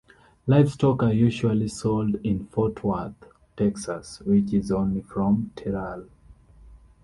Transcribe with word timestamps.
Livestock 0.47 1.03
are 1.03 1.13
usually 1.13 1.67
sold 1.67 2.15
in 2.23 2.47
Fort 2.47 2.83
Worth, 2.83 3.13
Texas, 3.55 4.19
which 4.21 4.51
is 4.51 4.71
only 4.71 5.03
from 5.03 5.51
Terral. 5.55 6.07